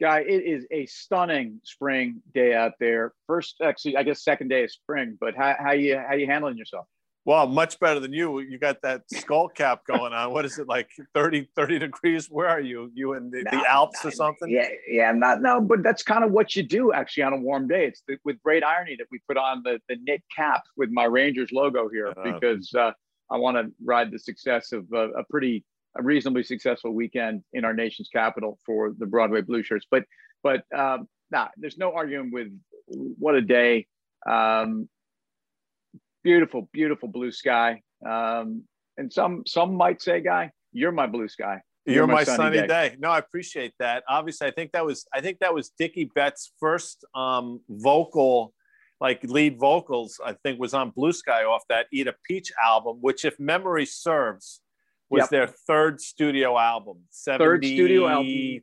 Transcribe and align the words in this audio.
Guy, 0.00 0.20
it 0.20 0.42
is 0.44 0.66
a 0.70 0.86
stunning 0.86 1.60
spring 1.62 2.22
day 2.34 2.54
out 2.54 2.72
there. 2.80 3.12
First, 3.26 3.56
actually, 3.62 3.96
I 3.96 4.02
guess 4.02 4.24
second 4.24 4.48
day 4.48 4.64
of 4.64 4.70
spring. 4.70 5.18
But 5.20 5.36
how, 5.36 5.54
how 5.58 5.72
you 5.72 5.98
how 5.98 6.14
you 6.14 6.26
handling 6.26 6.56
yourself? 6.56 6.86
Well, 7.26 7.46
much 7.46 7.78
better 7.78 8.00
than 8.00 8.14
you. 8.14 8.40
You 8.40 8.58
got 8.58 8.80
that 8.82 9.02
skull 9.12 9.48
cap 9.48 9.82
going 9.86 10.12
on. 10.12 10.32
What 10.32 10.46
is 10.46 10.58
it 10.58 10.66
like 10.66 10.88
30, 11.14 11.48
30 11.54 11.78
degrees? 11.78 12.28
Where 12.30 12.48
are 12.48 12.60
you? 12.60 12.90
You 12.94 13.12
in 13.12 13.30
the, 13.30 13.42
no, 13.42 13.50
the 13.50 13.70
Alps 13.70 14.04
or 14.04 14.10
something? 14.10 14.50
Yeah, 14.50 14.68
yeah, 14.88 15.12
not 15.12 15.42
no, 15.42 15.60
but 15.60 15.82
that's 15.82 16.02
kind 16.02 16.24
of 16.24 16.32
what 16.32 16.56
you 16.56 16.62
do 16.62 16.92
actually 16.92 17.24
on 17.24 17.34
a 17.34 17.36
warm 17.36 17.68
day. 17.68 17.86
It's 17.86 18.02
the, 18.08 18.16
with 18.24 18.42
great 18.42 18.64
irony 18.64 18.96
that 18.96 19.06
we 19.10 19.20
put 19.28 19.36
on 19.36 19.62
the, 19.62 19.80
the 19.88 19.96
knit 20.02 20.22
cap 20.34 20.62
with 20.78 20.90
my 20.90 21.04
Rangers 21.04 21.50
logo 21.52 21.90
here 21.90 22.08
uh, 22.08 22.32
because 22.32 22.72
uh, 22.74 22.92
I 23.30 23.36
want 23.36 23.58
to 23.58 23.70
ride 23.84 24.10
the 24.10 24.18
success 24.18 24.72
of 24.72 24.86
a, 24.92 25.10
a 25.10 25.24
pretty 25.24 25.62
a 25.98 26.02
reasonably 26.02 26.42
successful 26.42 26.92
weekend 26.92 27.42
in 27.52 27.64
our 27.64 27.74
nation's 27.74 28.08
capital 28.08 28.58
for 28.64 28.92
the 28.96 29.06
Broadway 29.06 29.40
Blue 29.40 29.62
Shirts. 29.62 29.86
But 29.90 30.04
but 30.42 30.62
um, 30.74 31.08
nah, 31.30 31.48
there's 31.56 31.78
no 31.78 31.92
arguing 31.92 32.30
with 32.32 32.48
what 32.86 33.34
a 33.34 33.42
day. 33.42 33.86
Um, 34.28 34.88
beautiful, 36.22 36.68
beautiful 36.72 37.08
blue 37.08 37.32
sky. 37.32 37.82
Um, 38.06 38.64
and 38.96 39.12
some 39.12 39.42
some 39.46 39.74
might 39.74 40.02
say, 40.02 40.20
Guy, 40.20 40.50
you're 40.72 40.92
my 40.92 41.06
blue 41.06 41.28
sky. 41.28 41.60
You're, 41.86 41.96
you're 41.96 42.06
my, 42.06 42.14
my, 42.14 42.24
sunny, 42.24 42.58
day. 42.58 42.66
day. 42.66 42.96
No, 42.98 43.10
I 43.10 43.18
appreciate 43.18 43.72
that. 43.78 44.04
Obviously, 44.08 44.46
I 44.46 44.50
think 44.50 44.72
that 44.72 44.84
was 44.84 45.06
I 45.14 45.20
think 45.20 45.38
that 45.40 45.54
was 45.54 45.70
Dickey 45.70 46.10
Betts' 46.14 46.52
first 46.60 47.04
um, 47.14 47.60
vocal, 47.68 48.52
like 49.00 49.22
lead 49.24 49.58
vocals. 49.58 50.20
I 50.24 50.34
think 50.34 50.60
was 50.60 50.74
on 50.74 50.90
Blue 50.90 51.12
Sky 51.12 51.44
off 51.44 51.62
that 51.68 51.86
Eat 51.92 52.06
a 52.06 52.14
Peach 52.26 52.52
album, 52.62 52.98
which, 53.00 53.24
if 53.24 53.40
memory 53.40 53.86
serves, 53.86 54.60
was 55.10 55.22
yep. 55.22 55.30
their 55.30 55.46
third 55.46 56.00
studio 56.00 56.56
album. 56.56 56.98
70, 57.10 57.44
third 57.44 57.64
studio 57.64 58.08
album. 58.08 58.60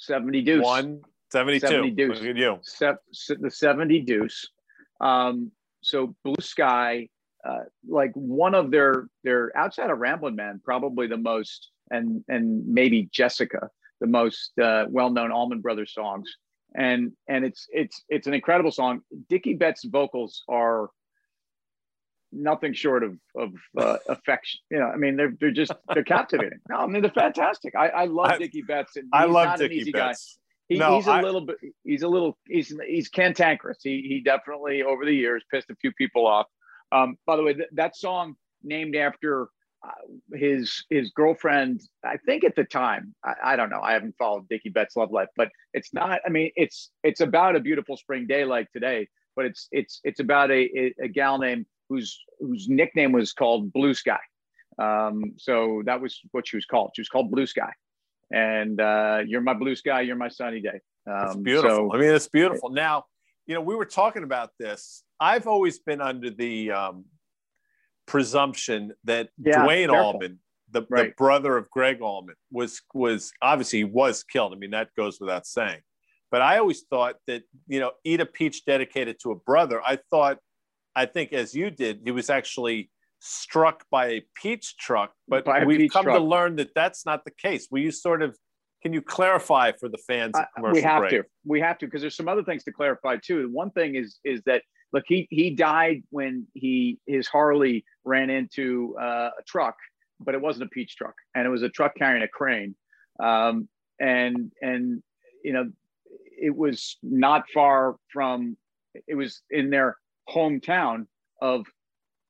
70 0.00 0.42
Deuce. 0.42 0.64
One, 0.64 1.00
72. 1.32 1.66
70 1.66 1.90
Deuce. 1.90 2.18
Look 2.20 2.28
at 2.28 2.36
you. 2.36 2.58
Se- 2.62 3.36
the 3.40 3.50
70 3.50 4.00
Deuce. 4.00 4.48
Um, 5.00 5.50
so 5.80 6.14
Blue 6.22 6.34
Sky, 6.40 7.08
uh, 7.48 7.64
like 7.88 8.12
one 8.14 8.54
of 8.54 8.70
their 8.70 9.06
their 9.24 9.56
outside 9.56 9.90
of 9.90 9.98
Ramblin' 9.98 10.36
Man, 10.36 10.60
probably 10.62 11.06
the 11.06 11.16
most, 11.16 11.70
and 11.90 12.22
and 12.28 12.66
maybe 12.66 13.08
Jessica, 13.12 13.70
the 14.00 14.06
most 14.06 14.52
uh, 14.58 14.84
well 14.88 15.10
known 15.10 15.32
Allman 15.32 15.60
Brothers 15.60 15.94
songs. 15.94 16.30
And 16.74 17.12
and 17.28 17.44
it's 17.44 17.66
it's 17.70 18.04
it's 18.08 18.26
an 18.26 18.34
incredible 18.34 18.70
song. 18.70 19.00
Dickey 19.28 19.54
Betts' 19.54 19.84
vocals 19.84 20.44
are 20.48 20.90
nothing 22.32 22.72
short 22.72 23.02
of 23.02 23.16
of 23.36 23.50
uh, 23.76 23.96
affection. 24.08 24.60
You 24.70 24.78
know, 24.78 24.86
I 24.86 24.96
mean, 24.96 25.16
they're 25.16 25.34
they're 25.40 25.50
just 25.50 25.72
they're 25.94 26.04
captivating. 26.04 26.60
No, 26.68 26.76
I 26.76 26.86
mean 26.86 27.02
they're 27.02 27.10
fantastic. 27.10 27.74
I, 27.76 27.88
I 27.88 28.04
love 28.06 28.38
Dickey 28.38 28.62
Betts. 28.62 28.96
And 28.96 29.08
I 29.12 29.24
love 29.24 29.58
Dickey 29.58 29.90
Betts. 29.90 30.38
Guy. 30.38 30.74
He, 30.74 30.78
no, 30.78 30.96
he's 30.96 31.08
a 31.08 31.12
I, 31.12 31.22
little 31.22 31.40
bit. 31.40 31.56
He's 31.82 32.02
a 32.02 32.08
little. 32.08 32.38
He's 32.46 32.72
he's 32.86 33.08
cantankerous. 33.08 33.78
He 33.82 34.02
he 34.08 34.20
definitely 34.24 34.82
over 34.82 35.04
the 35.04 35.14
years 35.14 35.42
pissed 35.50 35.68
a 35.70 35.76
few 35.76 35.92
people 35.92 36.26
off. 36.26 36.46
Um, 36.92 37.16
by 37.26 37.36
the 37.36 37.42
way, 37.42 37.54
th- 37.54 37.68
that 37.72 37.96
song 37.96 38.34
named 38.62 38.94
after 38.94 39.48
uh, 39.84 40.36
his 40.36 40.84
his 40.88 41.10
girlfriend. 41.10 41.80
I 42.04 42.18
think 42.18 42.44
at 42.44 42.54
the 42.54 42.64
time, 42.64 43.14
I, 43.24 43.34
I, 43.44 43.56
don't 43.56 43.70
know. 43.70 43.80
I 43.80 43.92
haven't 43.92 44.14
followed 44.18 44.48
Dickey 44.48 44.68
Betts' 44.68 44.96
love 44.96 45.10
life, 45.10 45.28
but 45.36 45.48
it's 45.74 45.92
not. 45.92 46.20
I 46.24 46.28
mean, 46.28 46.50
it's 46.54 46.90
it's 47.02 47.20
about 47.20 47.56
a 47.56 47.60
beautiful 47.60 47.96
spring 47.96 48.26
day 48.28 48.44
like 48.44 48.70
today, 48.72 49.08
but 49.34 49.46
it's 49.46 49.68
it's 49.72 50.00
it's 50.04 50.20
about 50.20 50.50
a, 50.50 50.92
a 51.02 51.08
gal 51.08 51.38
named 51.38 51.66
whose 51.90 52.18
whose 52.38 52.68
nickname 52.70 53.12
was 53.12 53.34
called 53.34 53.70
Blue 53.74 53.92
Sky. 53.92 54.20
Um, 54.78 55.34
so 55.36 55.82
that 55.84 56.00
was 56.00 56.18
what 56.30 56.48
she 56.48 56.56
was 56.56 56.64
called. 56.64 56.92
She 56.96 57.02
was 57.02 57.10
called 57.10 57.30
Blue 57.30 57.46
Sky 57.46 57.72
and 58.30 58.80
uh, 58.80 59.20
you're 59.26 59.40
my 59.40 59.54
blue 59.54 59.74
sky, 59.74 60.02
you're 60.02 60.16
my 60.16 60.28
sunny 60.28 60.60
day. 60.60 60.80
Um, 61.06 61.26
it's 61.26 61.36
beautiful. 61.36 61.90
So, 61.90 61.94
I 61.94 61.98
mean, 61.98 62.10
it's 62.10 62.28
beautiful. 62.28 62.70
Now, 62.70 63.04
you 63.46 63.54
know, 63.54 63.60
we 63.60 63.74
were 63.74 63.84
talking 63.84 64.22
about 64.22 64.50
this. 64.58 65.02
I've 65.18 65.46
always 65.46 65.78
been 65.80 66.00
under 66.00 66.30
the 66.30 66.70
um, 66.70 67.04
presumption 68.06 68.92
that 69.04 69.30
yeah, 69.38 69.66
careful. 69.66 69.96
Allman, 69.96 70.38
the, 70.70 70.86
right. 70.88 71.08
the, 71.08 71.14
brother 71.16 71.56
of 71.56 71.68
Gregg 71.70 72.00
Allman, 72.00 72.36
was 72.52 72.80
was 72.94 73.32
obviously 73.42 73.80
he 73.80 73.84
was 73.84 74.22
killed. 74.22 74.52
I 74.52 74.56
mean, 74.56 74.70
that 74.70 74.90
goes 74.96 75.20
without 75.20 75.46
saying. 75.46 75.80
But 76.30 76.42
I 76.42 76.58
always 76.58 76.82
thought 76.82 77.16
that 77.26 77.42
you 77.66 77.80
know, 77.80 77.92
eat 78.04 78.20
a 78.20 78.26
peach 78.26 78.64
dedicated 78.64 79.18
to 79.22 79.32
a 79.32 79.34
brother. 79.34 79.82
I 79.84 79.98
thought, 80.10 80.38
I 80.96 81.06
think 81.06 81.32
as 81.32 81.54
you 81.54 81.70
did, 81.70 82.00
he 82.04 82.10
was 82.10 82.30
actually 82.30 82.90
struck 83.20 83.84
by 83.90 84.06
a 84.06 84.22
peach 84.40 84.76
truck, 84.76 85.12
but 85.28 85.46
we've 85.66 85.90
come 85.90 86.04
truck. 86.04 86.16
to 86.16 86.22
learn 86.22 86.56
that 86.56 86.70
that's 86.74 87.06
not 87.06 87.24
the 87.24 87.30
case. 87.30 87.68
Will 87.70 87.80
you 87.80 87.90
sort 87.90 88.22
of 88.22 88.36
can 88.82 88.92
you 88.92 89.02
clarify 89.02 89.72
for 89.78 89.88
the 89.88 89.98
fans? 89.98 90.34
Uh, 90.34 90.44
we 90.72 90.80
have 90.80 91.00
break? 91.00 91.10
to. 91.10 91.22
We 91.44 91.60
have 91.60 91.78
to 91.78 91.86
because 91.86 92.00
there's 92.00 92.16
some 92.16 92.28
other 92.28 92.42
things 92.42 92.64
to 92.64 92.72
clarify 92.72 93.16
too. 93.22 93.48
One 93.52 93.70
thing 93.70 93.94
is 93.94 94.18
is 94.24 94.40
that 94.46 94.62
look, 94.92 95.04
he 95.06 95.28
he 95.30 95.50
died 95.50 96.02
when 96.10 96.46
he 96.54 96.98
his 97.06 97.28
Harley 97.28 97.84
ran 98.04 98.30
into 98.30 98.96
uh, 99.00 99.30
a 99.38 99.42
truck, 99.46 99.76
but 100.18 100.34
it 100.34 100.40
wasn't 100.40 100.64
a 100.64 100.68
peach 100.68 100.96
truck, 100.96 101.14
and 101.34 101.46
it 101.46 101.50
was 101.50 101.62
a 101.62 101.68
truck 101.68 101.92
carrying 101.96 102.22
a 102.22 102.28
crane, 102.28 102.74
um, 103.22 103.68
and 104.00 104.50
and 104.62 105.02
you 105.44 105.52
know 105.52 105.70
it 106.40 106.56
was 106.56 106.96
not 107.02 107.44
far 107.52 107.96
from 108.10 108.56
it 109.06 109.14
was 109.14 109.42
in 109.50 109.68
their 109.68 109.96
hometown 110.32 111.06
of 111.40 111.66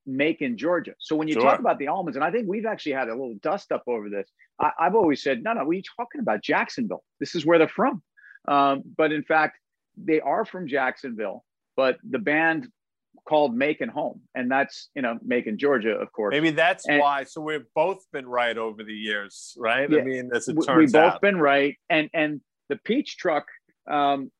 Macon, 0.05 0.57
Georgia. 0.57 0.93
So 0.99 1.15
when 1.15 1.27
you 1.27 1.35
sure. 1.35 1.43
talk 1.43 1.59
about 1.59 1.77
the 1.77 1.85
Allmans, 1.85 2.15
and 2.15 2.23
I 2.23 2.31
think 2.31 2.47
we've 2.47 2.65
actually 2.65 2.93
had 2.93 3.07
a 3.07 3.11
little 3.11 3.35
dust 3.41 3.71
up 3.71 3.83
over 3.87 4.09
this, 4.09 4.29
I, 4.59 4.71
have 4.79 4.95
always 4.95 5.21
said, 5.21 5.43
no, 5.43 5.53
no, 5.53 5.65
we 5.65 5.79
are 5.79 5.81
talking 5.97 6.21
about? 6.21 6.41
Jacksonville. 6.41 7.03
This 7.19 7.35
is 7.35 7.45
where 7.45 7.57
they're 7.57 7.67
from. 7.67 8.01
Um, 8.47 8.83
but 8.97 9.11
in 9.11 9.23
fact, 9.23 9.57
they 9.97 10.19
are 10.19 10.45
from 10.45 10.67
Jacksonville, 10.67 11.43
but 11.75 11.97
the 12.07 12.19
band 12.19 12.67
called 13.27 13.55
Macon 13.55 13.89
Home, 13.89 14.21
and 14.33 14.49
that's 14.49 14.89
you 14.95 15.01
know 15.01 15.19
Macon, 15.23 15.57
Georgia, 15.57 15.91
of 15.91 16.11
course. 16.11 16.31
Maybe 16.31 16.51
that's 16.51 16.87
and, 16.87 16.99
why. 16.99 17.23
So 17.23 17.41
we've 17.41 17.65
both 17.75 17.99
been 18.11 18.27
right 18.27 18.57
over 18.57 18.83
the 18.83 18.93
years, 18.93 19.55
right? 19.57 19.89
Yeah, 19.89 19.99
I 19.99 20.03
mean, 20.03 20.31
as 20.33 20.47
it 20.47 20.55
turns 20.65 20.77
we've 20.77 20.91
both 20.91 21.21
been 21.21 21.37
right, 21.37 21.77
and 21.89 22.09
and 22.13 22.41
the 22.69 22.77
peach 22.77 23.17
truck. 23.17 23.45
Um, 23.89 24.31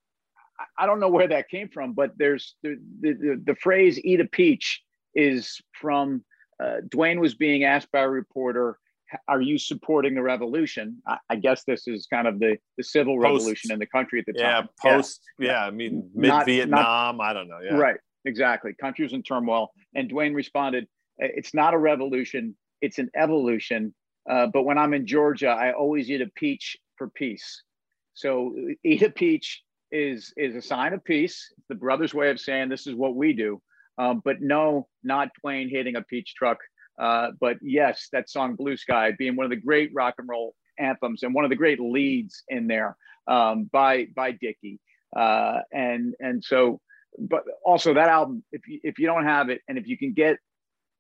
I 0.78 0.86
don't 0.86 1.00
know 1.00 1.10
where 1.10 1.28
that 1.28 1.50
came 1.50 1.70
from, 1.70 1.94
but 1.94 2.12
there's 2.18 2.56
the, 2.64 2.78
the, 3.02 3.42
the 3.44 3.56
phrase 3.56 4.00
"eat 4.04 4.20
a 4.20 4.26
peach" 4.26 4.82
is 5.16 5.62
from 5.74 6.24
uh, 6.62 6.78
Duane 6.90 7.20
was 7.20 7.36
being 7.36 7.64
asked 7.64 7.92
by 7.92 8.02
a 8.02 8.10
reporter, 8.10 8.78
"Are 9.28 9.42
you 9.42 9.58
supporting 9.58 10.16
the 10.16 10.22
revolution?" 10.22 11.02
I, 11.08 11.18
I 11.30 11.36
guess 11.36 11.64
this 11.64 11.88
is 11.88 12.08
kind 12.08 12.28
of 12.28 12.40
the 12.40 12.58
the 12.78 12.84
civil 12.84 13.16
post, 13.16 13.24
revolution 13.24 13.72
in 13.72 13.80
the 13.80 13.86
country 13.86 14.20
at 14.20 14.26
the 14.26 14.34
time. 14.34 14.68
Yeah, 14.84 14.92
post. 14.92 15.22
Yeah, 15.40 15.52
yeah 15.52 15.66
I 15.66 15.72
mean 15.72 16.10
mid 16.14 16.46
Vietnam. 16.46 17.22
I 17.22 17.34
don't 17.34 17.48
know. 17.48 17.60
Yeah, 17.64 17.76
right. 17.76 17.98
Exactly. 18.26 18.74
Country 18.74 19.04
was 19.04 19.14
in 19.14 19.24
turmoil, 19.24 19.72
and 19.96 20.10
Duane 20.10 20.34
responded, 20.34 20.88
"It's 21.18 21.54
not 21.54 21.74
a 21.74 21.78
revolution. 21.78 22.56
It's 22.82 23.00
an 23.00 23.10
evolution." 23.16 23.94
Uh, 24.30 24.46
but 24.48 24.64
when 24.64 24.78
I'm 24.78 24.94
in 24.94 25.08
Georgia, 25.08 25.50
I 25.50 25.74
always 25.74 26.10
eat 26.12 26.22
a 26.22 26.28
peach 26.36 26.78
for 26.96 27.10
peace. 27.10 27.64
So 28.14 28.56
eat 28.84 29.02
a 29.02 29.10
peach 29.10 29.64
is 29.91 30.34
is 30.38 30.56
a 30.56 30.62
sign 30.62 30.94
of 30.94 31.03
peace. 31.03 31.53
The 31.69 31.75
brothers' 31.75 32.13
way 32.13 32.29
of 32.29 32.40
saying 32.40 32.69
this 32.69 32.88
is 32.88 32.96
what 32.96 33.16
we 33.16 33.34
do. 33.34 33.62
Um, 33.97 34.22
but 34.24 34.41
no, 34.41 34.88
not 35.03 35.29
Duane 35.41 35.69
hitting 35.69 35.96
a 35.96 36.02
peach 36.02 36.34
truck. 36.35 36.57
Uh, 37.00 37.31
but 37.40 37.57
yes, 37.62 38.09
that 38.12 38.29
song 38.29 38.56
Blue 38.56 38.78
Sky 38.78 39.12
being 39.18 39.35
one 39.35 39.46
of 39.46 39.50
the 39.50 39.56
great 39.56 39.91
rock 39.94 40.16
and 40.18 40.28
roll 40.29 40.56
anthems 40.79 41.24
and 41.24 41.34
one 41.34 41.44
of 41.46 41.50
the 41.50 41.56
great 41.56 41.79
leads 41.79 42.44
in 42.47 42.68
there 42.68 42.96
um, 43.28 43.69
by 43.72 44.07
by 44.16 44.31
Dickey. 44.31 44.79
Uh, 45.16 45.59
and 45.72 46.16
and 46.19 46.44
so, 46.44 46.79
but 47.18 47.44
also 47.66 47.94
that 47.94 48.08
album, 48.09 48.44
if 48.52 48.68
you, 48.68 48.79
if 48.84 49.00
you 49.00 49.08
don't 49.08 49.25
have 49.25 49.50
it, 49.50 49.62
and 49.68 49.78
if 49.78 49.88
you 49.88 49.97
can 49.97 50.13
get 50.13 50.38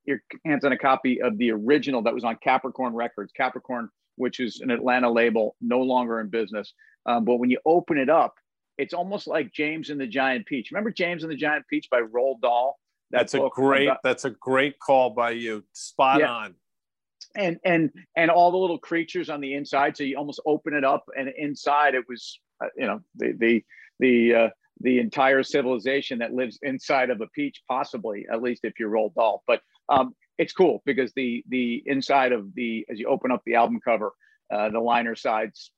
your 0.05 0.19
hands 0.45 0.65
on 0.65 0.71
a 0.71 0.77
copy 0.77 1.21
of 1.21 1.37
the 1.37 1.51
original 1.51 2.01
that 2.01 2.13
was 2.13 2.23
on 2.23 2.35
Capricorn 2.43 2.93
Records, 2.93 3.31
Capricorn, 3.31 3.89
which 4.15 4.39
is 4.39 4.59
an 4.61 4.71
Atlanta 4.71 5.09
label, 5.11 5.55
no 5.61 5.79
longer 5.79 6.19
in 6.19 6.27
business. 6.27 6.73
Um, 7.05 7.25
but 7.25 7.35
when 7.37 7.49
you 7.49 7.59
open 7.65 7.97
it 7.97 8.09
up, 8.09 8.35
it's 8.81 8.95
almost 8.95 9.27
like 9.27 9.53
James 9.53 9.91
and 9.91 10.01
the 10.01 10.07
Giant 10.07 10.47
Peach. 10.47 10.71
Remember 10.71 10.89
James 10.89 11.23
and 11.23 11.31
the 11.31 11.37
Giant 11.37 11.65
Peach 11.69 11.87
by 11.91 12.01
Roald 12.01 12.41
Dahl? 12.41 12.79
That 13.11 13.19
that's 13.19 13.35
a 13.35 13.47
great. 13.51 13.87
About, 13.87 13.99
that's 14.03 14.25
a 14.25 14.31
great 14.31 14.79
call 14.79 15.11
by 15.11 15.31
you. 15.31 15.63
Spot 15.73 16.19
yeah. 16.19 16.31
on. 16.31 16.55
And 17.35 17.59
and 17.63 17.91
and 18.17 18.31
all 18.31 18.51
the 18.51 18.57
little 18.57 18.79
creatures 18.79 19.29
on 19.29 19.39
the 19.39 19.53
inside. 19.53 19.95
So 19.95 20.03
you 20.03 20.17
almost 20.17 20.41
open 20.45 20.73
it 20.73 20.83
up, 20.83 21.05
and 21.15 21.29
inside 21.37 21.93
it 21.93 22.03
was, 22.09 22.39
uh, 22.63 22.67
you 22.75 22.87
know, 22.87 23.01
the 23.15 23.33
the 23.37 23.63
the 23.99 24.35
uh, 24.35 24.49
the 24.79 24.99
entire 24.99 25.43
civilization 25.43 26.19
that 26.19 26.33
lives 26.33 26.57
inside 26.63 27.11
of 27.11 27.21
a 27.21 27.27
peach, 27.27 27.61
possibly 27.69 28.25
at 28.31 28.41
least 28.41 28.61
if 28.63 28.79
you're 28.79 28.89
Roald 28.89 29.13
Dahl. 29.13 29.43
But 29.45 29.61
um, 29.89 30.15
it's 30.39 30.53
cool 30.53 30.81
because 30.85 31.13
the 31.15 31.43
the 31.49 31.83
inside 31.85 32.31
of 32.31 32.53
the 32.55 32.85
as 32.89 32.99
you 32.99 33.07
open 33.07 33.31
up 33.31 33.43
the 33.45 33.55
album 33.55 33.79
cover, 33.79 34.11
uh, 34.51 34.69
the 34.69 34.79
liner 34.79 35.15
sides 35.15 35.71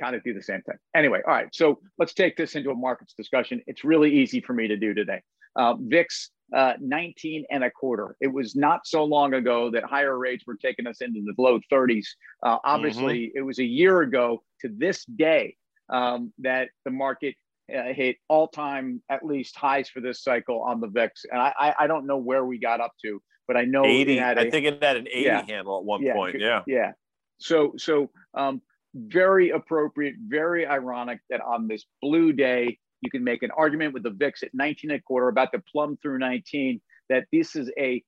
kind 0.00 0.16
of 0.16 0.24
do 0.24 0.32
the 0.34 0.42
same 0.42 0.62
thing. 0.62 0.76
Anyway, 0.94 1.20
all 1.26 1.34
right. 1.34 1.48
So 1.52 1.78
let's 1.98 2.14
take 2.14 2.36
this 2.36 2.54
into 2.56 2.70
a 2.70 2.74
markets 2.74 3.14
discussion. 3.14 3.60
It's 3.66 3.84
really 3.84 4.10
easy 4.20 4.40
for 4.40 4.54
me 4.54 4.66
to 4.68 4.76
do 4.76 4.94
today. 4.94 5.20
Uh, 5.56 5.74
VIX 5.78 6.30
uh, 6.56 6.72
19 6.80 7.44
and 7.50 7.62
a 7.64 7.70
quarter. 7.70 8.16
It 8.20 8.32
was 8.32 8.56
not 8.56 8.86
so 8.86 9.04
long 9.04 9.34
ago 9.34 9.70
that 9.70 9.84
higher 9.84 10.18
rates 10.18 10.44
were 10.46 10.56
taking 10.56 10.86
us 10.86 11.00
into 11.00 11.20
the 11.24 11.34
low 11.40 11.60
30s. 11.72 12.06
Uh, 12.42 12.58
obviously, 12.64 13.26
mm-hmm. 13.26 13.38
it 13.38 13.42
was 13.42 13.58
a 13.58 13.64
year 13.64 14.00
ago 14.02 14.42
to 14.62 14.68
this 14.76 15.04
day. 15.04 15.56
um, 15.90 16.32
that 16.38 16.68
the 16.84 16.90
market 16.90 17.34
uh, 17.76 17.92
hit 17.92 18.16
all 18.28 18.48
time 18.48 19.02
at 19.08 19.24
least 19.24 19.56
highs 19.56 19.88
for 19.88 20.00
this 20.00 20.22
cycle 20.22 20.62
on 20.62 20.80
the 20.80 20.88
VIX. 20.88 21.24
And 21.30 21.40
I, 21.40 21.74
I 21.78 21.86
don't 21.86 22.06
know 22.06 22.16
where 22.16 22.44
we 22.44 22.58
got 22.58 22.80
up 22.80 22.92
to, 23.02 23.20
but 23.46 23.56
I 23.56 23.64
know 23.64 23.84
80. 23.84 24.18
A, 24.18 24.26
I 24.30 24.50
think 24.50 24.66
it 24.66 24.82
had 24.82 24.96
an 24.96 25.08
80 25.08 25.20
yeah, 25.24 25.46
handle 25.46 25.78
at 25.78 25.84
one 25.84 26.02
yeah, 26.02 26.14
point. 26.14 26.36
Yeah. 26.38 26.62
Yeah. 26.66 26.92
So, 27.38 27.74
so 27.76 28.10
um, 28.34 28.62
very 28.94 29.50
appropriate, 29.50 30.14
very 30.26 30.66
ironic 30.66 31.20
that 31.30 31.40
on 31.40 31.68
this 31.68 31.84
blue 32.02 32.32
day, 32.32 32.78
you 33.00 33.10
can 33.10 33.24
make 33.24 33.42
an 33.42 33.50
argument 33.56 33.94
with 33.94 34.02
the 34.02 34.10
VIX 34.10 34.42
at 34.42 34.50
19 34.52 34.90
and 34.90 35.00
a 35.00 35.02
quarter, 35.02 35.28
about 35.28 35.52
to 35.52 35.62
plumb 35.72 35.96
through 36.02 36.18
19, 36.18 36.80
that 37.08 37.24
this 37.32 37.56
is 37.56 37.70
a 37.78 38.02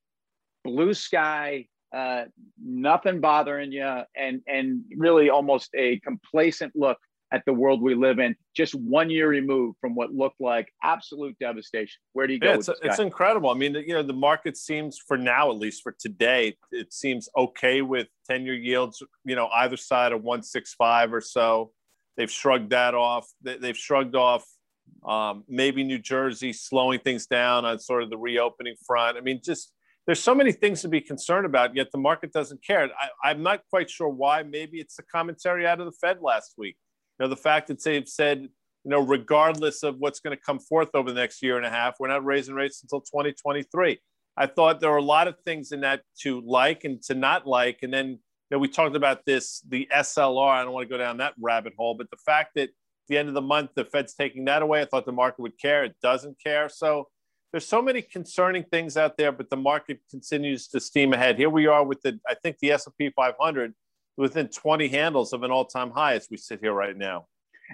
blue 0.63 0.93
sky, 0.93 1.65
uh, 1.95 2.25
nothing 2.63 3.21
bothering 3.21 3.71
you, 3.71 4.01
and 4.15 4.41
and 4.47 4.81
really 4.97 5.29
almost 5.29 5.69
a 5.75 5.99
complacent 5.99 6.73
look 6.75 6.97
at 7.33 7.43
the 7.45 7.51
world 7.51 7.81
we 7.81 7.95
live 7.95 8.19
in, 8.19 8.35
just 8.55 8.75
one 8.75 9.09
year 9.09 9.27
removed 9.27 9.77
from 9.81 9.95
what 9.95 10.13
looked 10.13 10.39
like 10.39 10.71
absolute 10.83 11.35
devastation. 11.39 11.99
Where 12.13 12.27
do 12.27 12.33
you 12.33 12.39
go? 12.39 12.51
Yeah, 12.51 12.55
it's, 12.57 12.69
it's 12.83 12.99
incredible. 12.99 13.49
I 13.49 13.55
mean, 13.55 13.73
you 13.73 13.95
know, 13.95 14.03
the 14.03 14.13
market 14.13 14.55
seems, 14.55 14.99
for 15.07 15.17
now 15.17 15.49
at 15.49 15.57
least, 15.57 15.81
for 15.81 15.95
today, 15.99 16.55
it 16.71 16.93
seems 16.93 17.27
okay 17.35 17.81
with 17.81 18.07
ten-year 18.29 18.53
yields. 18.53 19.01
You 19.25 19.35
know, 19.35 19.47
either 19.47 19.77
side 19.77 20.11
of 20.11 20.23
one 20.23 20.43
six 20.43 20.75
five 20.75 21.11
or 21.13 21.21
so. 21.21 21.71
They've 22.15 22.29
shrugged 22.31 22.69
that 22.69 22.93
off. 22.93 23.27
They've 23.41 23.75
shrugged 23.75 24.15
off 24.15 24.45
um, 25.03 25.43
maybe 25.49 25.83
New 25.83 25.97
Jersey 25.97 26.53
slowing 26.53 26.99
things 26.99 27.25
down 27.25 27.65
on 27.65 27.79
sort 27.79 28.03
of 28.03 28.11
the 28.11 28.17
reopening 28.17 28.75
front. 28.85 29.17
I 29.17 29.21
mean, 29.21 29.41
just 29.43 29.73
there's 30.05 30.21
so 30.21 30.35
many 30.35 30.51
things 30.51 30.81
to 30.83 30.89
be 30.89 31.01
concerned 31.01 31.47
about, 31.47 31.75
yet 31.75 31.87
the 31.91 31.97
market 31.97 32.31
doesn't 32.31 32.63
care. 32.63 32.83
I, 32.83 33.29
I'm 33.29 33.41
not 33.41 33.61
quite 33.71 33.89
sure 33.89 34.09
why. 34.09 34.43
Maybe 34.43 34.79
it's 34.79 34.97
the 34.97 35.03
commentary 35.03 35.65
out 35.65 35.79
of 35.79 35.87
the 35.87 35.93
Fed 35.93 36.19
last 36.21 36.53
week 36.57 36.77
know, 37.19 37.27
the 37.27 37.35
fact 37.35 37.67
that 37.67 37.83
they've 37.83 38.07
said, 38.07 38.41
you 38.41 38.89
know, 38.89 38.99
regardless 38.99 39.83
of 39.83 39.97
what's 39.99 40.19
going 40.19 40.35
to 40.35 40.43
come 40.43 40.59
forth 40.59 40.89
over 40.93 41.11
the 41.11 41.19
next 41.19 41.41
year 41.41 41.57
and 41.57 41.65
a 41.65 41.69
half, 41.69 41.95
we're 41.99 42.07
not 42.07 42.25
raising 42.25 42.55
rates 42.55 42.81
until 42.83 43.01
2023. 43.01 43.99
I 44.35 44.47
thought 44.47 44.79
there 44.79 44.91
were 44.91 44.97
a 44.97 45.01
lot 45.01 45.27
of 45.27 45.35
things 45.45 45.71
in 45.71 45.81
that 45.81 46.01
to 46.21 46.41
like 46.41 46.83
and 46.83 47.01
to 47.03 47.13
not 47.13 47.47
like. 47.47 47.79
And 47.83 47.93
then, 47.93 48.07
you 48.07 48.17
know, 48.51 48.59
we 48.59 48.67
talked 48.67 48.95
about 48.95 49.25
this, 49.25 49.61
the 49.69 49.87
SLR. 49.93 50.49
I 50.49 50.63
don't 50.63 50.73
want 50.73 50.87
to 50.87 50.93
go 50.93 50.97
down 50.97 51.17
that 51.17 51.33
rabbit 51.39 51.73
hole, 51.77 51.95
but 51.95 52.09
the 52.09 52.17
fact 52.17 52.51
that 52.55 52.69
at 52.69 52.69
the 53.07 53.17
end 53.17 53.27
of 53.27 53.35
the 53.35 53.41
month, 53.41 53.71
the 53.75 53.85
Fed's 53.85 54.15
taking 54.15 54.45
that 54.45 54.61
away, 54.61 54.81
I 54.81 54.85
thought 54.85 55.05
the 55.05 55.11
market 55.11 55.41
would 55.41 55.59
care. 55.59 55.83
It 55.83 55.95
doesn't 56.01 56.41
care. 56.41 56.67
So 56.67 57.09
there's 57.51 57.67
so 57.67 57.81
many 57.81 58.01
concerning 58.01 58.63
things 58.63 58.97
out 58.97 59.15
there, 59.17 59.31
but 59.31 59.49
the 59.49 59.57
market 59.57 59.99
continues 60.09 60.67
to 60.69 60.79
steam 60.79 61.13
ahead. 61.13 61.37
Here 61.37 61.49
we 61.49 61.67
are 61.67 61.85
with 61.85 62.01
the, 62.01 62.19
I 62.27 62.33
think 62.33 62.57
the 62.59 62.71
S&P 62.71 63.11
500 63.15 63.73
within 64.17 64.47
20 64.47 64.87
handles 64.89 65.33
of 65.33 65.43
an 65.43 65.51
all-time 65.51 65.91
high 65.91 66.13
as 66.13 66.27
we 66.29 66.37
sit 66.37 66.59
here 66.61 66.73
right 66.73 66.95
now. 66.95 67.27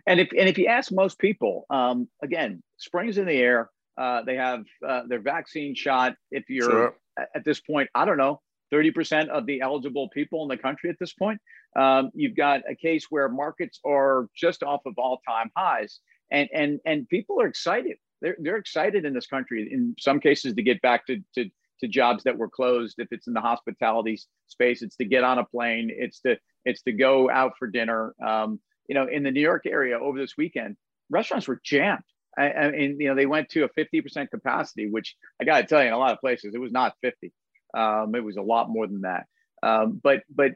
And 0.05 0.19
if 0.19 0.29
and 0.37 0.47
if 0.47 0.57
you 0.57 0.67
ask 0.67 0.91
most 0.91 1.19
people, 1.19 1.65
um, 1.69 2.07
again, 2.23 2.63
spring's 2.77 3.17
in 3.17 3.25
the 3.25 3.33
air. 3.33 3.69
Uh, 3.97 4.21
they 4.23 4.35
have 4.35 4.63
uh, 4.87 5.01
their 5.07 5.19
vaccine 5.19 5.75
shot. 5.75 6.15
If 6.31 6.45
you're 6.47 6.69
sure. 6.69 6.95
at 7.35 7.43
this 7.43 7.59
point, 7.59 7.89
I 7.93 8.05
don't 8.05 8.17
know, 8.17 8.39
30% 8.71 9.27
of 9.27 9.45
the 9.45 9.61
eligible 9.61 10.09
people 10.09 10.43
in 10.43 10.47
the 10.47 10.57
country 10.57 10.89
at 10.89 10.95
this 10.99 11.13
point. 11.13 11.41
Um, 11.75 12.11
you've 12.13 12.35
got 12.35 12.61
a 12.69 12.75
case 12.75 13.07
where 13.09 13.27
markets 13.27 13.79
are 13.85 14.27
just 14.35 14.63
off 14.63 14.81
of 14.85 14.93
all-time 14.97 15.51
highs, 15.57 15.99
and 16.31 16.47
and 16.53 16.79
and 16.85 17.09
people 17.09 17.41
are 17.41 17.47
excited. 17.47 17.97
They're 18.21 18.37
they're 18.39 18.57
excited 18.57 19.05
in 19.05 19.13
this 19.13 19.27
country. 19.27 19.67
In 19.71 19.95
some 19.99 20.19
cases, 20.19 20.53
to 20.53 20.61
get 20.61 20.81
back 20.81 21.07
to 21.07 21.21
to 21.35 21.49
to 21.79 21.87
jobs 21.87 22.23
that 22.23 22.37
were 22.37 22.49
closed. 22.49 22.95
If 22.99 23.07
it's 23.11 23.27
in 23.27 23.33
the 23.33 23.41
hospitality 23.41 24.19
space, 24.47 24.81
it's 24.81 24.95
to 24.97 25.05
get 25.05 25.23
on 25.23 25.39
a 25.39 25.45
plane. 25.45 25.89
It's 25.91 26.19
to 26.21 26.37
it's 26.65 26.81
to 26.83 26.91
go 26.91 27.29
out 27.29 27.53
for 27.57 27.67
dinner. 27.67 28.13
Um, 28.25 28.59
you 28.87 28.95
know, 28.95 29.07
in 29.07 29.23
the 29.23 29.31
New 29.31 29.41
York 29.41 29.65
area 29.65 29.99
over 29.99 30.17
this 30.17 30.35
weekend, 30.37 30.75
restaurants 31.09 31.47
were 31.47 31.61
jammed. 31.63 32.03
I, 32.37 32.71
mean, 32.71 32.97
you 32.99 33.09
know, 33.09 33.15
they 33.15 33.25
went 33.25 33.49
to 33.49 33.65
a 33.65 33.69
50% 33.69 34.29
capacity, 34.29 34.89
which 34.89 35.17
I 35.41 35.43
got 35.43 35.59
to 35.59 35.67
tell 35.67 35.81
you, 35.81 35.87
in 35.87 35.93
a 35.93 35.97
lot 35.97 36.13
of 36.13 36.21
places, 36.21 36.55
it 36.55 36.59
was 36.59 36.71
not 36.71 36.93
50. 37.01 37.33
Um, 37.75 38.15
it 38.15 38.23
was 38.23 38.37
a 38.37 38.41
lot 38.41 38.69
more 38.69 38.87
than 38.87 39.01
that. 39.01 39.25
Um, 39.61 39.99
but 40.01 40.23
but 40.33 40.53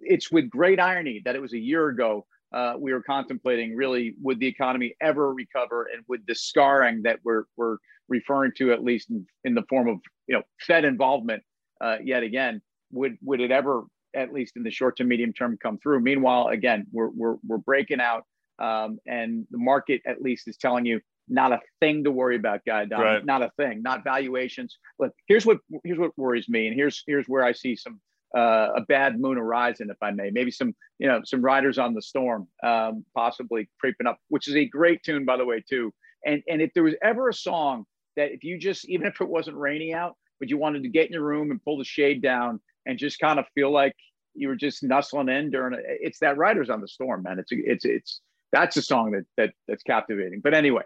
it's 0.00 0.32
with 0.32 0.50
great 0.50 0.80
irony 0.80 1.22
that 1.24 1.36
it 1.36 1.42
was 1.42 1.52
a 1.52 1.58
year 1.58 1.88
ago 1.88 2.26
uh, 2.52 2.74
we 2.78 2.92
were 2.92 3.02
contemplating 3.02 3.74
really 3.74 4.14
would 4.20 4.38
the 4.38 4.46
economy 4.46 4.94
ever 5.00 5.32
recover 5.32 5.88
and 5.92 6.04
would 6.08 6.26
the 6.26 6.34
scarring 6.34 7.02
that 7.02 7.18
we're, 7.24 7.44
we're 7.56 7.78
referring 8.12 8.52
to 8.58 8.72
at 8.72 8.84
least 8.84 9.10
in, 9.10 9.26
in 9.44 9.54
the 9.54 9.62
form 9.68 9.88
of 9.88 9.98
you 10.28 10.34
know 10.34 10.42
fed 10.66 10.84
involvement 10.84 11.42
uh, 11.80 11.96
yet 12.04 12.22
again 12.22 12.60
would 12.92 13.16
would 13.22 13.40
it 13.40 13.50
ever 13.50 13.84
at 14.14 14.32
least 14.32 14.52
in 14.56 14.62
the 14.62 14.70
short 14.70 14.96
to 14.96 15.04
medium 15.04 15.32
term 15.32 15.56
come 15.62 15.78
through 15.78 16.00
meanwhile 16.00 16.48
again 16.48 16.84
we're 16.92 17.08
we're, 17.08 17.36
we're 17.46 17.58
breaking 17.58 18.00
out 18.00 18.24
um, 18.58 18.98
and 19.06 19.46
the 19.50 19.58
market 19.58 20.00
at 20.06 20.20
least 20.20 20.46
is 20.46 20.56
telling 20.56 20.84
you 20.84 21.00
not 21.28 21.52
a 21.52 21.60
thing 21.80 22.04
to 22.04 22.10
worry 22.10 22.36
about 22.36 22.60
guy 22.66 22.84
Don, 22.84 23.00
right. 23.00 23.24
not 23.24 23.42
a 23.42 23.50
thing 23.56 23.82
not 23.82 24.04
valuations 24.04 24.76
but 24.98 25.10
here's 25.26 25.46
what 25.46 25.58
here's 25.84 25.98
what 25.98 26.16
worries 26.18 26.48
me 26.48 26.66
and 26.66 26.76
here's 26.76 27.02
here's 27.06 27.26
where 27.26 27.44
i 27.44 27.52
see 27.52 27.74
some 27.74 27.98
uh, 28.36 28.68
a 28.76 28.80
bad 28.88 29.20
moon 29.20 29.36
horizon, 29.36 29.90
if 29.90 29.98
I 30.02 30.10
may. 30.10 30.30
Maybe 30.30 30.50
some, 30.50 30.74
you 30.98 31.06
know, 31.06 31.20
some 31.22 31.42
riders 31.42 31.78
on 31.78 31.92
the 31.92 32.00
storm, 32.00 32.48
um, 32.62 33.04
possibly 33.14 33.68
creeping 33.78 34.06
up, 34.06 34.18
which 34.28 34.48
is 34.48 34.56
a 34.56 34.64
great 34.64 35.02
tune, 35.02 35.24
by 35.24 35.36
the 35.36 35.44
way, 35.44 35.62
too. 35.68 35.92
And 36.24 36.42
and 36.48 36.62
if 36.62 36.70
there 36.74 36.84
was 36.84 36.94
ever 37.02 37.28
a 37.28 37.34
song 37.34 37.84
that 38.16 38.32
if 38.32 38.44
you 38.44 38.58
just, 38.58 38.88
even 38.88 39.06
if 39.06 39.20
it 39.20 39.28
wasn't 39.28 39.56
raining 39.56 39.92
out, 39.92 40.16
but 40.38 40.50
you 40.50 40.58
wanted 40.58 40.82
to 40.82 40.88
get 40.88 41.06
in 41.06 41.12
your 41.12 41.22
room 41.22 41.50
and 41.50 41.62
pull 41.62 41.78
the 41.78 41.84
shade 41.84 42.22
down 42.22 42.60
and 42.86 42.98
just 42.98 43.18
kind 43.18 43.38
of 43.38 43.46
feel 43.54 43.70
like 43.70 43.94
you 44.34 44.48
were 44.48 44.56
just 44.56 44.82
nestling 44.82 45.28
in 45.28 45.50
during 45.50 45.74
it, 45.74 45.84
it's 45.86 46.18
that 46.20 46.36
riders 46.36 46.70
on 46.70 46.80
the 46.80 46.88
storm, 46.88 47.22
man. 47.22 47.38
It's 47.38 47.52
it's 47.52 47.84
it's 47.84 48.20
that's 48.50 48.76
a 48.76 48.82
song 48.82 49.12
that 49.12 49.24
that 49.36 49.54
that's 49.68 49.82
captivating. 49.82 50.40
But 50.40 50.54
anyway, 50.54 50.82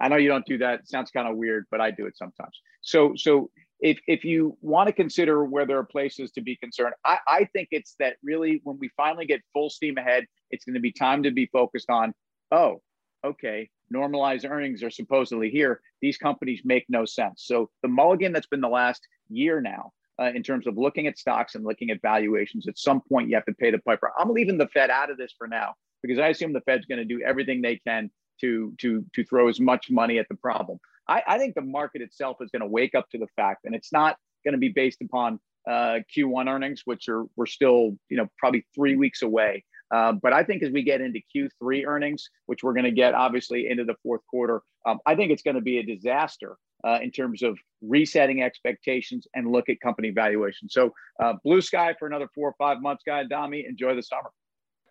I 0.00 0.08
know 0.08 0.16
you 0.16 0.28
don't 0.28 0.46
do 0.46 0.58
that. 0.58 0.80
It 0.80 0.88
sounds 0.88 1.10
kind 1.10 1.28
of 1.28 1.36
weird, 1.36 1.66
but 1.70 1.80
I 1.80 1.90
do 1.90 2.06
it 2.06 2.16
sometimes. 2.16 2.58
So 2.82 3.14
so 3.16 3.50
if, 3.80 3.98
if 4.06 4.24
you 4.24 4.56
want 4.62 4.86
to 4.86 4.92
consider 4.92 5.44
where 5.44 5.66
there 5.66 5.78
are 5.78 5.84
places 5.84 6.30
to 6.32 6.40
be 6.40 6.56
concerned, 6.56 6.94
I, 7.04 7.18
I 7.26 7.48
think 7.52 7.68
it's 7.70 7.96
that 7.98 8.16
really 8.22 8.60
when 8.64 8.78
we 8.78 8.88
finally 8.96 9.26
get 9.26 9.42
full 9.52 9.68
steam 9.68 9.98
ahead, 9.98 10.24
it's 10.50 10.64
going 10.64 10.74
to 10.74 10.80
be 10.80 10.92
time 10.92 11.22
to 11.24 11.30
be 11.30 11.46
focused 11.52 11.90
on, 11.90 12.14
oh, 12.50 12.80
okay, 13.24 13.68
normalized 13.90 14.44
earnings 14.44 14.82
are 14.82 14.90
supposedly 14.90 15.50
here. 15.50 15.80
These 16.00 16.16
companies 16.16 16.62
make 16.64 16.84
no 16.88 17.04
sense. 17.04 17.44
So 17.46 17.70
the 17.82 17.88
mulligan 17.88 18.32
that's 18.32 18.46
been 18.46 18.60
the 18.60 18.68
last 18.68 19.06
year 19.28 19.60
now, 19.60 19.92
uh, 20.20 20.30
in 20.34 20.42
terms 20.42 20.66
of 20.66 20.76
looking 20.76 21.06
at 21.06 21.18
stocks 21.18 21.54
and 21.54 21.64
looking 21.64 21.90
at 21.90 22.00
valuations, 22.00 22.68
at 22.68 22.78
some 22.78 23.00
point 23.00 23.28
you 23.28 23.34
have 23.34 23.46
to 23.46 23.54
pay 23.54 23.70
the 23.70 23.78
piper. 23.78 24.12
I'm 24.18 24.30
leaving 24.30 24.58
the 24.58 24.68
Fed 24.68 24.90
out 24.90 25.10
of 25.10 25.18
this 25.18 25.34
for 25.36 25.46
now 25.46 25.74
because 26.02 26.18
I 26.18 26.28
assume 26.28 26.52
the 26.52 26.60
Fed's 26.60 26.86
going 26.86 26.98
to 26.98 27.04
do 27.04 27.22
everything 27.24 27.62
they 27.62 27.76
can 27.76 28.10
to 28.40 28.74
to 28.80 29.04
to 29.14 29.24
throw 29.24 29.48
as 29.48 29.60
much 29.60 29.90
money 29.90 30.18
at 30.18 30.28
the 30.28 30.36
problem. 30.36 30.78
I, 31.08 31.22
I 31.26 31.38
think 31.38 31.54
the 31.54 31.62
market 31.62 32.02
itself 32.02 32.38
is 32.40 32.50
going 32.50 32.60
to 32.60 32.66
wake 32.66 32.94
up 32.94 33.08
to 33.10 33.18
the 33.18 33.26
fact, 33.36 33.64
and 33.64 33.74
it's 33.74 33.92
not 33.92 34.16
going 34.44 34.52
to 34.52 34.58
be 34.58 34.68
based 34.68 35.02
upon 35.02 35.38
uh, 35.68 36.00
Q1 36.14 36.48
earnings, 36.48 36.82
which 36.84 37.08
are 37.08 37.24
we're 37.36 37.46
still 37.46 37.96
you 38.08 38.16
know 38.16 38.28
probably 38.38 38.66
three 38.74 38.96
weeks 38.96 39.22
away. 39.22 39.64
Uh, 39.94 40.10
but 40.10 40.32
I 40.32 40.42
think 40.42 40.64
as 40.64 40.72
we 40.72 40.82
get 40.82 41.00
into 41.00 41.20
Q3 41.34 41.86
earnings, 41.86 42.28
which 42.46 42.64
we're 42.64 42.72
going 42.72 42.84
to 42.84 42.90
get 42.90 43.14
obviously 43.14 43.68
into 43.68 43.84
the 43.84 43.94
fourth 44.02 44.22
quarter, 44.28 44.60
um, 44.84 44.98
I 45.06 45.14
think 45.14 45.30
it's 45.30 45.42
going 45.42 45.54
to 45.54 45.62
be 45.62 45.78
a 45.78 45.84
disaster 45.84 46.56
uh, 46.84 46.98
in 47.00 47.12
terms 47.12 47.44
of 47.44 47.56
resetting 47.80 48.42
expectations 48.42 49.28
and 49.36 49.52
look 49.52 49.68
at 49.68 49.80
company 49.80 50.10
valuation. 50.10 50.68
So 50.68 50.92
uh, 51.22 51.34
blue 51.44 51.60
sky 51.60 51.94
for 51.96 52.08
another 52.08 52.28
four 52.34 52.48
or 52.48 52.54
five 52.58 52.82
months, 52.82 53.04
Guy 53.06 53.20
Adami. 53.20 53.66
Enjoy 53.68 53.94
the 53.94 54.02
summer. 54.02 54.30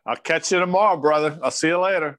I'll 0.05 0.15
catch 0.15 0.53
you 0.53 0.59
tomorrow, 0.59 0.95
brother. 0.95 1.37
I'll 1.43 1.51
see 1.51 1.67
you 1.67 1.79
later. 1.79 2.17